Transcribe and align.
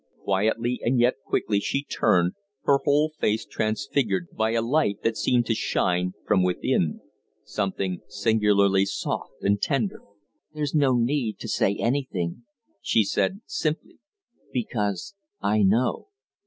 Quietly 0.23 0.79
and 0.83 0.99
yet 0.99 1.17
quickly 1.27 1.59
she 1.59 1.83
turned, 1.83 2.33
her 2.63 2.79
whole 2.83 3.11
face 3.19 3.45
transfigured 3.45 4.29
by 4.35 4.49
a 4.53 4.61
light 4.63 5.03
that 5.03 5.15
seemed 5.15 5.45
to 5.45 5.53
shine 5.53 6.13
from 6.25 6.41
within 6.41 7.01
something 7.43 8.01
singularly 8.07 8.83
soft 8.83 9.33
and 9.43 9.61
tender. 9.61 10.01
"There's 10.55 10.73
no 10.73 10.93
need 10.95 11.37
to 11.41 11.47
say 11.47 11.75
anything," 11.75 12.45
she 12.81 13.03
said, 13.03 13.41
simply, 13.45 13.99
"because 14.51 15.13
I 15.39 15.61
know." 15.61 16.07